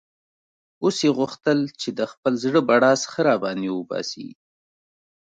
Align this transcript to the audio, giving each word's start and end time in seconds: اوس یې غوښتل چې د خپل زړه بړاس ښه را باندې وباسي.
اوس 0.83 0.97
یې 1.05 1.11
غوښتل 1.19 1.59
چې 1.81 1.89
د 1.99 2.01
خپل 2.11 2.33
زړه 2.43 2.59
بړاس 2.69 3.01
ښه 3.11 3.21
را 3.27 3.35
باندې 3.43 3.69
وباسي. 3.73 4.29